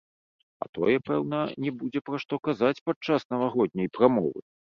А 0.63 0.67
тое, 0.77 0.95
пэўна, 1.09 1.41
не 1.65 1.73
будзе 1.83 1.99
пра 2.09 2.17
што 2.25 2.41
казаць 2.49 2.81
падчас 2.89 3.21
навагодняй 3.35 3.87
прамовы. 3.99 4.39